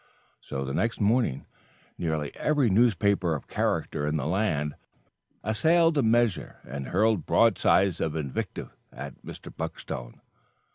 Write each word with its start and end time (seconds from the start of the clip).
So 0.39 0.65
the 0.65 0.73
next 0.73 0.99
morning, 0.99 1.45
nearly 1.95 2.35
every 2.35 2.71
newspaper 2.71 3.35
of 3.35 3.47
character 3.47 4.07
in 4.07 4.15
the 4.17 4.25
land 4.25 4.73
assailed 5.43 5.93
the 5.93 6.01
measure 6.01 6.55
and 6.63 6.87
hurled 6.87 7.27
broadsides 7.27 8.01
of 8.01 8.15
invective 8.15 8.75
at 8.91 9.21
Mr. 9.23 9.53
Buckstone. 9.55 10.19